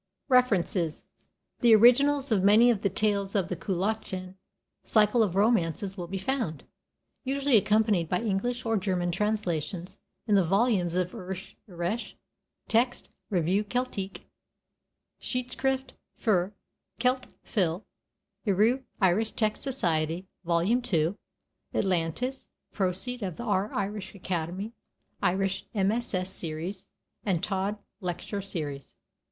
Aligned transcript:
REFERENCES: 0.29 1.03
The 1.59 1.75
originals 1.75 2.31
of 2.31 2.43
many 2.43 2.71
of 2.71 2.81
the 2.81 2.89
Tales 2.89 3.35
of 3.35 3.49
the 3.49 3.55
Cuchulainn 3.55 4.33
cycle 4.83 5.21
of 5.21 5.35
romances 5.35 5.95
will 5.95 6.07
be 6.07 6.17
found, 6.17 6.63
usually 7.23 7.55
accompanied 7.55 8.09
by 8.09 8.19
English 8.19 8.65
or 8.65 8.77
German 8.77 9.11
translations, 9.11 9.99
in 10.25 10.33
the 10.33 10.43
volumes 10.43 10.95
of 10.95 11.11
Irische 11.11 12.15
Texte; 12.67 13.09
Revue 13.29 13.63
Celtique; 13.63 14.21
Zeitschrift 15.21 15.91
für 16.19 16.53
Celt. 16.99 17.27
Phil.; 17.43 17.85
Eriu; 18.47 18.81
Irish 19.01 19.33
Texts 19.33 19.63
Society, 19.63 20.25
vol. 20.43 20.63
II; 20.63 21.13
Atlantis; 21.75 22.47
Proceed. 22.71 23.21
of 23.21 23.35
the 23.37 23.43
R. 23.43 23.71
Irish 23.71 24.15
Academy 24.15 24.73
(Irish 25.21 25.67
MSS. 25.75 26.31
Series 26.31 26.87
and 27.23 27.43
Todd 27.43 27.77
Lecture 27.99 28.41
Series). 28.41 28.95